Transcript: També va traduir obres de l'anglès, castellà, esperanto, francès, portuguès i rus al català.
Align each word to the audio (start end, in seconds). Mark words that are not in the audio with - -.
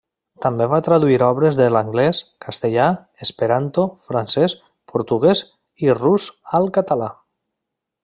També 0.43 0.67
va 0.69 0.77
traduir 0.85 1.19
obres 1.25 1.57
de 1.59 1.67
l'anglès, 1.73 2.21
castellà, 2.47 2.87
esperanto, 3.27 3.87
francès, 4.09 4.59
portuguès 4.95 5.45
i 5.87 5.95
rus 6.03 6.31
al 6.61 6.71
català. 6.81 7.15